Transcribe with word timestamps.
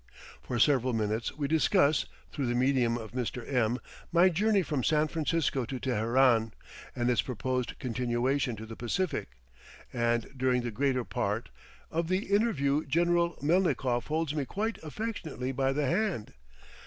For 0.41 0.57
several 0.57 0.93
minutes 0.93 1.37
we 1.37 1.47
discuss, 1.47 2.07
through 2.31 2.47
the 2.47 2.55
medium 2.55 2.97
of 2.97 3.11
Mr. 3.11 3.47
M, 3.47 3.77
my 4.11 4.29
journey 4.29 4.63
from 4.63 4.83
San 4.83 5.07
Francisco 5.07 5.63
to 5.65 5.79
Teheran, 5.79 6.53
and 6.95 7.07
its 7.07 7.21
proposed 7.21 7.77
continuation 7.77 8.55
to 8.55 8.65
the 8.65 8.75
Pacific; 8.75 9.27
and 9.93 10.25
during 10.35 10.63
the 10.63 10.71
greater 10.71 11.03
part, 11.03 11.49
of 11.91 12.07
the 12.07 12.31
interview 12.35 12.83
General 12.87 13.37
Melnikoff 13.43 14.07
holds 14.07 14.33
me 14.33 14.43
quite 14.43 14.79
affectionately 14.81 15.51
by 15.51 15.71
the 15.71 15.85
hand. 15.85 16.33